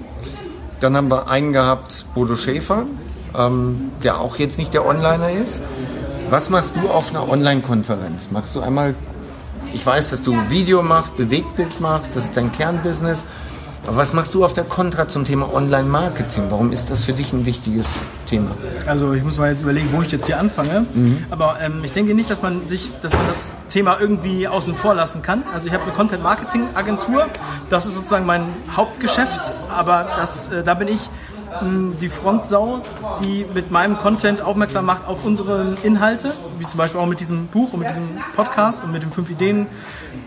Dann 0.80 0.96
haben 0.96 1.10
wir 1.10 1.30
einen 1.30 1.54
gehabt, 1.54 2.06
Bodo 2.14 2.36
Schäfer, 2.36 2.86
ähm, 3.38 3.92
der 4.04 4.20
auch 4.20 4.38
jetzt 4.38 4.58
nicht 4.58 4.74
der 4.74 4.86
Onliner 4.86 5.32
ist. 5.32 5.62
Was 6.30 6.50
machst 6.50 6.74
du 6.76 6.90
auf 6.90 7.12
einer 7.12 7.30
Online-Konferenz? 7.30 8.30
Magst 8.32 8.56
du 8.56 8.62
einmal, 8.62 8.96
ich 9.74 9.86
weiß, 9.86 10.10
dass 10.10 10.22
du 10.22 10.36
Video 10.50 10.82
machst, 10.82 11.18
Bewegtbild 11.18 11.80
machst, 11.80 12.16
das 12.16 12.26
ist 12.26 12.38
dein 12.38 12.52
Kernbusiness. 12.52 13.26
Aber 13.88 13.98
was 13.98 14.14
machst 14.14 14.34
du 14.34 14.44
auf 14.44 14.54
der 14.54 14.64
Kontra 14.64 15.08
zum 15.08 15.26
Thema 15.26 15.54
Online-Marketing? 15.54 16.46
Warum 16.50 16.72
ist 16.72 16.90
das 16.90 17.06
für 17.06 17.14
dich 17.14 17.34
ein 17.34 17.46
wichtiges 17.46 18.02
Thema? 18.26 18.52
Also 18.88 19.14
ich 19.14 19.24
muss 19.24 19.38
mal 19.38 19.52
jetzt 19.52 19.62
überlegen, 19.62 19.90
wo 19.92 20.02
ich 20.02 20.12
jetzt 20.12 20.26
hier 20.26 20.40
anfange. 20.40 20.86
Mhm. 20.94 21.26
Aber 21.30 21.58
ähm, 21.62 21.84
ich 21.84 21.92
denke 21.92 22.16
nicht, 22.16 22.30
dass 22.30 22.42
man 22.42 22.66
sich, 22.66 22.92
dass 23.02 23.14
man 23.14 23.28
das 23.28 23.52
Thema 23.70 24.00
irgendwie 24.00 24.48
außen 24.48 24.76
vor 24.76 24.96
lassen 24.96 25.22
kann. 25.22 25.44
Also 25.54 25.68
ich 25.68 25.74
habe 25.74 25.84
eine 25.84 25.94
Content-Marketing-Agentur. 25.94 27.28
Das 27.70 27.86
ist 27.86 27.94
sozusagen 27.94 28.26
mein 28.26 28.48
Hauptgeschäft. 28.76 29.54
Aber 29.70 30.08
das, 30.16 30.52
äh, 30.52 30.64
da 30.64 30.74
bin 30.74 30.88
ich 30.88 31.10
die 31.62 32.10
Frontsau, 32.10 32.82
die 33.22 33.46
mit 33.54 33.72
meinem 33.72 33.98
Content 33.98 34.42
aufmerksam 34.42 34.86
macht 34.86 35.08
auf 35.08 35.26
unsere 35.26 35.76
Inhalte, 35.84 36.34
wie 36.60 36.66
zum 36.66 36.78
Beispiel 36.78 37.00
auch 37.00 37.06
mit 37.06 37.20
diesem 37.20 37.48
Buch 37.48 37.74
und 37.74 37.80
mit 37.80 37.90
diesem 37.90 38.18
Podcast 38.36 38.84
und 38.84 38.92
mit 38.92 39.04
dem 39.04 39.12
5 39.12 39.30
Ideen 39.30 39.68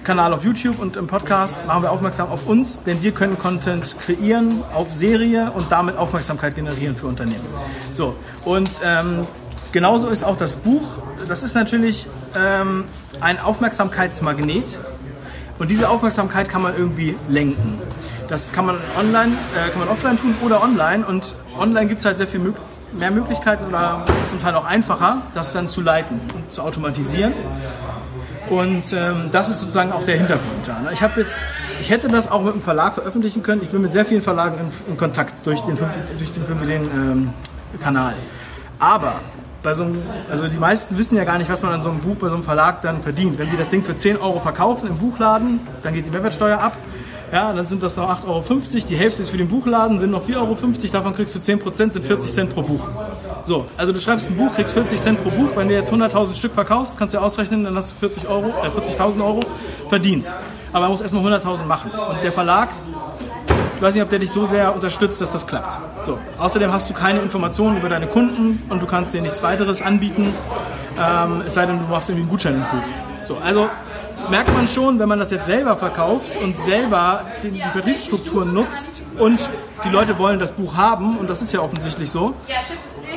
Kanal 0.04 0.32
auf 0.32 0.44
YouTube 0.44 0.78
und 0.80 0.96
im 0.96 1.06
Podcast 1.06 1.64
machen 1.66 1.82
wir 1.82 1.92
aufmerksam 1.92 2.30
auf 2.30 2.46
uns, 2.46 2.82
denn 2.82 3.02
wir 3.02 3.12
können 3.12 3.38
Content 3.38 3.96
kreieren 3.98 4.62
auf 4.74 4.92
Serie 4.92 5.50
und 5.52 5.70
damit 5.70 5.96
Aufmerksamkeit 5.96 6.54
generieren 6.54 6.96
für 6.96 7.06
Unternehmen. 7.06 7.44
So 7.92 8.14
und 8.44 8.70
ähm, 8.84 9.26
genauso 9.72 10.08
ist 10.08 10.24
auch 10.24 10.36
das 10.36 10.56
Buch. 10.56 10.98
Das 11.28 11.42
ist 11.42 11.54
natürlich 11.54 12.06
ähm, 12.36 12.84
ein 13.20 13.38
Aufmerksamkeitsmagnet 13.38 14.78
und 15.58 15.70
diese 15.70 15.88
Aufmerksamkeit 15.88 16.48
kann 16.48 16.62
man 16.62 16.76
irgendwie 16.76 17.16
lenken. 17.28 17.80
Das 18.28 18.52
kann 18.52 18.66
man 18.66 18.76
online, 18.98 19.32
äh, 19.56 19.70
kann 19.70 19.80
man 19.80 19.88
offline 19.88 20.16
tun 20.16 20.34
oder 20.44 20.62
online. 20.62 21.04
Und 21.04 21.34
online 21.58 21.86
gibt 21.86 22.00
es 22.00 22.04
halt 22.04 22.18
sehr 22.18 22.26
viel 22.26 22.40
mög 22.40 22.54
mehr 22.92 23.10
Möglichkeiten 23.10 23.66
oder 23.66 24.02
zum 24.30 24.40
Teil 24.40 24.54
auch 24.54 24.64
einfacher, 24.64 25.20
das 25.34 25.52
dann 25.52 25.68
zu 25.68 25.82
leiten 25.82 26.20
und 26.34 26.50
zu 26.50 26.62
automatisieren. 26.62 27.34
Und 28.48 28.94
ähm, 28.94 29.28
das 29.30 29.50
ist 29.50 29.60
sozusagen 29.60 29.92
auch 29.92 30.04
der 30.04 30.16
Hintergrund 30.16 30.66
da. 30.66 30.80
ne? 30.80 30.90
Ich 30.94 31.00
jetzt, 31.00 31.36
ich 31.82 31.90
hätte 31.90 32.08
das 32.08 32.30
auch 32.30 32.42
mit 32.42 32.54
einem 32.54 32.62
Verlag 32.62 32.94
veröffentlichen 32.94 33.42
können. 33.42 33.60
Ich 33.62 33.68
bin 33.68 33.82
mit 33.82 33.92
sehr 33.92 34.06
vielen 34.06 34.22
Verlagen 34.22 34.58
in, 34.58 34.92
in 34.92 34.96
Kontakt 34.96 35.46
durch 35.46 35.60
den 35.60 35.76
durch 35.76 36.32
den 36.32 36.46
fünf 36.46 36.62
Ideen, 36.62 36.82
ähm, 36.84 37.30
Kanal. 37.78 38.14
Aber 38.78 39.20
bei 39.62 39.74
so 39.74 39.84
einem, 39.84 40.00
also 40.30 40.46
die 40.46 40.56
meisten 40.56 40.96
wissen 40.96 41.16
ja 41.16 41.24
gar 41.24 41.38
nicht, 41.38 41.50
was 41.50 41.62
man 41.62 41.72
an 41.72 41.82
so 41.82 41.90
einem 41.90 42.00
Buch 42.00 42.16
bei 42.16 42.28
so 42.28 42.36
einem 42.36 42.44
Verlag 42.44 42.82
dann 42.82 43.00
verdient. 43.00 43.38
Wenn 43.38 43.50
die 43.50 43.56
das 43.56 43.68
Ding 43.68 43.82
für 43.82 43.96
10 43.96 44.18
Euro 44.18 44.40
verkaufen 44.40 44.88
im 44.88 44.98
Buchladen, 44.98 45.60
dann 45.82 45.94
geht 45.94 46.06
die 46.06 46.10
Mehrwertsteuer 46.10 46.58
ab. 46.58 46.76
Ja, 47.30 47.52
dann 47.52 47.66
sind 47.66 47.82
das 47.82 47.96
noch 47.96 48.08
8,50 48.08 48.26
Euro. 48.26 48.86
Die 48.88 48.96
Hälfte 48.96 49.22
ist 49.22 49.30
für 49.30 49.36
den 49.36 49.48
Buchladen, 49.48 49.98
sind 49.98 50.12
noch 50.12 50.26
4,50 50.26 50.36
Euro. 50.36 50.56
Davon 50.92 51.14
kriegst 51.14 51.34
du 51.34 51.38
10%, 51.40 51.92
sind 51.92 52.04
40 52.04 52.32
Cent 52.32 52.54
pro 52.54 52.62
Buch. 52.62 52.88
So, 53.42 53.66
also 53.76 53.92
du 53.92 54.00
schreibst 54.00 54.30
ein 54.30 54.36
Buch, 54.36 54.52
kriegst 54.52 54.72
40 54.72 54.98
Cent 54.98 55.22
pro 55.22 55.30
Buch. 55.30 55.50
Wenn 55.54 55.68
du 55.68 55.74
jetzt 55.74 55.92
100.000 55.92 56.34
Stück 56.34 56.54
verkaufst, 56.54 56.98
kannst 56.98 57.14
du 57.14 57.18
ja 57.18 57.24
ausrechnen, 57.24 57.64
dann 57.64 57.76
hast 57.76 57.90
du 57.92 57.96
40 57.96 58.28
Euro, 58.28 58.48
äh, 58.62 58.68
40.000 58.68 59.22
Euro 59.22 59.40
verdient. 59.88 60.32
Aber 60.72 60.86
er 60.86 60.88
muss 60.88 61.00
erstmal 61.02 61.22
100.000 61.22 61.64
machen. 61.66 61.90
Und 61.90 62.22
der 62.22 62.32
Verlag, 62.32 62.70
ich 63.78 63.82
weiß 63.82 63.94
nicht, 63.94 64.02
ob 64.02 64.10
der 64.10 64.18
dich 64.18 64.32
so 64.32 64.48
sehr 64.48 64.74
unterstützt, 64.74 65.20
dass 65.20 65.30
das 65.30 65.46
klappt. 65.46 65.78
So. 66.04 66.18
Außerdem 66.36 66.72
hast 66.72 66.90
du 66.90 66.94
keine 66.94 67.20
Informationen 67.20 67.76
über 67.76 67.88
deine 67.88 68.08
Kunden 68.08 68.60
und 68.68 68.82
du 68.82 68.86
kannst 68.86 69.14
dir 69.14 69.22
nichts 69.22 69.40
weiteres 69.40 69.80
anbieten, 69.80 70.34
ähm, 71.00 71.44
es 71.46 71.54
sei 71.54 71.64
denn, 71.64 71.78
du 71.78 71.84
machst 71.84 72.08
irgendwie 72.08 72.22
einen 72.22 72.30
Gutschein 72.30 72.56
ins 72.56 72.66
Buch. 72.66 72.82
So, 73.24 73.36
also 73.36 73.70
merkt 74.30 74.52
man 74.52 74.66
schon, 74.66 74.98
wenn 74.98 75.08
man 75.08 75.20
das 75.20 75.30
jetzt 75.30 75.46
selber 75.46 75.76
verkauft 75.76 76.36
und 76.42 76.60
selber 76.60 77.26
die, 77.44 77.52
die 77.52 77.60
Vertriebsstrukturen 77.60 78.52
nutzt 78.52 79.00
und 79.16 79.48
die 79.84 79.90
Leute 79.90 80.18
wollen 80.18 80.40
das 80.40 80.50
Buch 80.50 80.76
haben, 80.76 81.16
und 81.16 81.30
das 81.30 81.40
ist 81.40 81.52
ja 81.52 81.60
offensichtlich 81.60 82.10
so, 82.10 82.34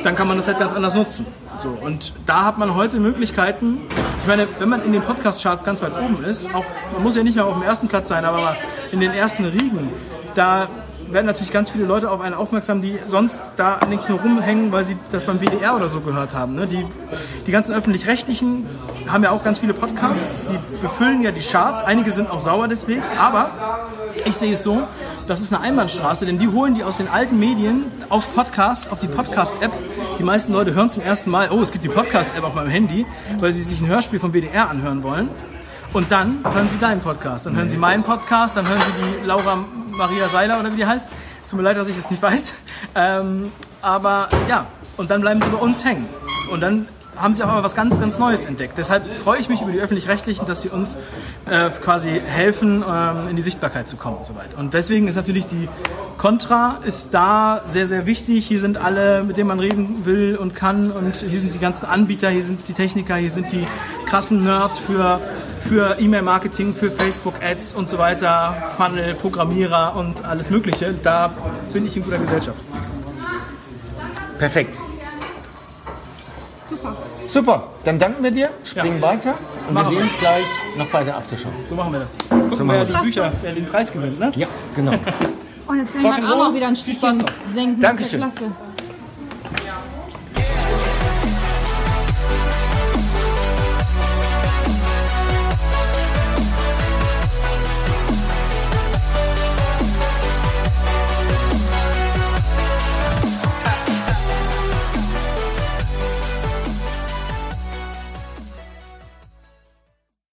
dann 0.04 0.14
kann 0.14 0.28
man 0.28 0.36
das 0.36 0.46
halt 0.46 0.60
ganz 0.60 0.74
anders 0.74 0.94
nutzen. 0.94 1.26
So, 1.56 1.70
und 1.70 2.12
da 2.24 2.44
hat 2.44 2.56
man 2.58 2.76
heute 2.76 3.00
Möglichkeiten, 3.00 3.80
ich 4.20 4.28
meine, 4.28 4.46
wenn 4.60 4.68
man 4.68 4.84
in 4.84 4.92
den 4.92 5.02
Podcast-Charts 5.02 5.64
ganz 5.64 5.82
weit 5.82 5.92
oben 6.00 6.22
ist, 6.24 6.46
auch, 6.54 6.64
man 6.92 7.02
muss 7.02 7.16
ja 7.16 7.24
nicht 7.24 7.34
mehr 7.34 7.46
auf 7.46 7.54
dem 7.54 7.64
ersten 7.64 7.88
Platz 7.88 8.08
sein, 8.08 8.24
aber 8.24 8.56
in 8.92 9.00
den 9.00 9.10
ersten 9.10 9.44
Riegen, 9.44 9.90
da 10.34 10.68
werden 11.10 11.26
natürlich 11.26 11.52
ganz 11.52 11.70
viele 11.70 11.84
Leute 11.84 12.10
auf 12.10 12.20
einen 12.20 12.34
aufmerksam, 12.34 12.80
die 12.80 12.98
sonst 13.06 13.40
da 13.56 13.80
nicht 13.88 14.08
nur 14.08 14.20
rumhängen, 14.20 14.72
weil 14.72 14.84
sie 14.84 14.96
das 15.10 15.24
beim 15.24 15.40
WDR 15.40 15.76
oder 15.76 15.88
so 15.88 16.00
gehört 16.00 16.34
haben. 16.34 16.54
Ne? 16.54 16.66
Die, 16.66 16.86
die 17.46 17.50
ganzen 17.50 17.74
Öffentlich-Rechtlichen 17.74 18.66
haben 19.08 19.24
ja 19.24 19.30
auch 19.30 19.42
ganz 19.42 19.58
viele 19.58 19.74
Podcasts, 19.74 20.46
die 20.46 20.58
befüllen 20.80 21.22
ja 21.22 21.30
die 21.30 21.40
Charts. 21.40 21.82
Einige 21.82 22.10
sind 22.10 22.30
auch 22.30 22.40
sauer 22.40 22.68
deswegen, 22.68 23.02
aber 23.18 23.50
ich 24.24 24.34
sehe 24.34 24.52
es 24.52 24.62
so, 24.62 24.82
das 25.26 25.40
ist 25.40 25.52
eine 25.52 25.62
Einbahnstraße, 25.62 26.26
denn 26.26 26.38
die 26.38 26.48
holen 26.48 26.74
die 26.74 26.84
aus 26.84 26.96
den 26.96 27.08
alten 27.08 27.38
Medien 27.38 27.84
auf 28.08 28.34
Podcast, 28.34 28.90
auf 28.90 28.98
die 28.98 29.08
Podcast-App. 29.08 29.72
Die 30.18 30.22
meisten 30.22 30.52
Leute 30.52 30.74
hören 30.74 30.90
zum 30.90 31.02
ersten 31.02 31.30
Mal, 31.30 31.50
oh, 31.50 31.60
es 31.60 31.72
gibt 31.72 31.84
die 31.84 31.88
Podcast-App 31.88 32.44
auf 32.44 32.54
meinem 32.54 32.70
Handy, 32.70 33.06
weil 33.38 33.52
sie 33.52 33.62
sich 33.62 33.80
ein 33.80 33.86
Hörspiel 33.86 34.20
vom 34.20 34.32
WDR 34.32 34.68
anhören 34.68 35.02
wollen. 35.02 35.28
Und 35.92 36.10
dann 36.10 36.42
hören 36.42 36.68
sie 36.70 36.78
deinen 36.78 37.00
Podcast, 37.00 37.44
dann 37.44 37.54
hören 37.54 37.68
sie 37.68 37.76
meinen 37.76 38.02
Podcast, 38.02 38.56
dann 38.56 38.66
hören 38.66 38.80
sie 38.80 39.20
die 39.20 39.26
Laura 39.26 39.62
Maria 39.90 40.26
Seiler 40.28 40.58
oder 40.58 40.72
wie 40.72 40.76
die 40.76 40.86
heißt. 40.86 41.06
Es 41.42 41.50
tut 41.50 41.58
mir 41.58 41.64
leid, 41.64 41.76
dass 41.76 41.88
ich 41.88 41.98
es 41.98 42.10
nicht 42.10 42.22
weiß. 42.22 42.54
Ähm, 42.94 43.52
aber 43.82 44.28
ja, 44.48 44.66
und 44.96 45.10
dann 45.10 45.20
bleiben 45.20 45.42
sie 45.42 45.50
bei 45.50 45.58
uns 45.58 45.84
hängen. 45.84 46.06
Und 46.50 46.60
dann 46.60 46.88
haben 47.16 47.34
sie 47.34 47.42
auch 47.42 47.48
mal 47.48 47.62
was 47.62 47.74
ganz, 47.74 47.98
ganz 48.00 48.18
Neues 48.18 48.44
entdeckt. 48.44 48.78
Deshalb 48.78 49.06
freue 49.18 49.38
ich 49.38 49.48
mich 49.48 49.60
über 49.60 49.70
die 49.70 49.80
Öffentlich-Rechtlichen, 49.80 50.46
dass 50.46 50.62
sie 50.62 50.68
uns 50.68 50.96
äh, 51.46 51.70
quasi 51.82 52.20
helfen, 52.24 52.84
ähm, 52.86 53.28
in 53.28 53.36
die 53.36 53.42
Sichtbarkeit 53.42 53.88
zu 53.88 53.96
kommen 53.96 54.18
und 54.18 54.26
so 54.26 54.34
weiter. 54.34 54.58
Und 54.58 54.74
deswegen 54.74 55.08
ist 55.08 55.16
natürlich 55.16 55.46
die 55.46 55.68
Contra 56.22 56.78
ist 56.84 57.14
da 57.14 57.62
sehr, 57.66 57.86
sehr 57.86 58.06
wichtig. 58.06 58.46
Hier 58.46 58.60
sind 58.60 58.76
alle, 58.76 59.24
mit 59.24 59.36
denen 59.38 59.48
man 59.48 59.58
reden 59.58 60.04
will 60.04 60.36
und 60.36 60.54
kann. 60.54 60.92
Und 60.92 61.16
hier 61.16 61.40
sind 61.40 61.52
die 61.52 61.58
ganzen 61.58 61.86
Anbieter, 61.86 62.30
hier 62.30 62.44
sind 62.44 62.68
die 62.68 62.74
Techniker, 62.74 63.16
hier 63.16 63.32
sind 63.32 63.50
die 63.50 63.66
krassen 64.06 64.44
Nerds 64.44 64.78
für, 64.78 65.20
für 65.68 65.98
E-Mail-Marketing, 65.98 66.76
für 66.76 66.92
Facebook-Ads 66.92 67.74
und 67.74 67.88
so 67.88 67.98
weiter, 67.98 68.54
Funnel, 68.76 69.14
Programmierer 69.14 69.96
und 69.96 70.24
alles 70.24 70.48
Mögliche. 70.48 70.94
Da 71.02 71.32
bin 71.72 71.86
ich 71.86 71.96
in 71.96 72.04
guter 72.04 72.18
Gesellschaft. 72.18 72.62
Perfekt. 74.38 74.78
Super, 77.32 77.68
dann 77.84 77.98
danken 77.98 78.22
wir 78.22 78.30
dir, 78.30 78.50
springen 78.62 78.96
Ja. 79.00 79.08
weiter 79.08 79.34
und 79.66 79.72
Machen 79.72 79.92
wir 79.92 79.98
sehen 80.00 80.08
uns 80.10 80.18
gleich 80.18 80.44
noch 80.76 80.86
bei 80.88 81.02
der 81.02 81.16
Aftershow. 81.16 81.48
So 81.64 81.74
machen 81.74 81.90
wir 81.94 82.00
das. 82.00 82.18
Gucken, 82.28 82.50
machen 82.50 82.68
wer 82.68 82.78
wir 82.80 82.84
die 82.84 82.92
das. 82.92 83.02
Bücher, 83.04 83.32
wer 83.40 83.52
den 83.52 83.64
Preis 83.64 83.90
gewinnt, 83.90 84.20
ne? 84.20 84.30
Ja, 84.36 84.48
genau. 84.76 84.92
Und 85.66 85.78
jetzt 85.78 85.94
kann 85.94 86.04
ich 86.04 86.28
Arm 86.28 86.40
auch 86.42 86.52
wieder 86.54 86.68
ein 86.68 86.76
Stückchen 86.76 87.16
noch. 87.18 87.24
senken. 87.54 87.80
Dankeschön. 87.80 88.18
Klasse. 88.20 88.50